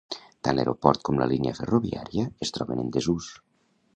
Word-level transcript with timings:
Tant 0.45 0.55
l'aeroport 0.59 1.03
com 1.09 1.19
la 1.23 1.27
línia 1.33 1.53
ferroviària 1.59 2.27
es 2.47 2.53
troben 2.57 2.83
en 2.85 2.91
desús. 2.97 3.31